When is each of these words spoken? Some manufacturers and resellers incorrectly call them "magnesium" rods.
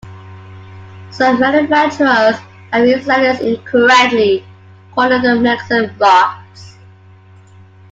Some 1.11 1.39
manufacturers 1.39 2.35
and 2.73 2.83
resellers 2.87 3.39
incorrectly 3.39 4.43
call 4.95 5.09
them 5.09 5.43
"magnesium" 5.43 5.95
rods. 5.99 6.79